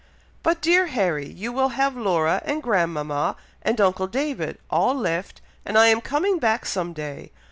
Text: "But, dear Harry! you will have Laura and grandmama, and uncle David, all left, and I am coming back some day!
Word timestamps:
"But, 0.41 0.63
dear 0.63 0.87
Harry! 0.87 1.27
you 1.29 1.53
will 1.53 1.69
have 1.77 1.95
Laura 1.95 2.41
and 2.43 2.63
grandmama, 2.63 3.35
and 3.61 3.79
uncle 3.79 4.07
David, 4.07 4.57
all 4.71 4.95
left, 4.95 5.41
and 5.63 5.77
I 5.77 5.89
am 5.89 6.01
coming 6.01 6.39
back 6.39 6.65
some 6.65 6.91
day! 6.91 7.31